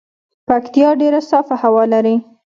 پکتيا 0.47 0.89
ډیره 1.01 1.19
صافه 1.29 1.55
هوا 1.63 1.83
لري 1.93 2.15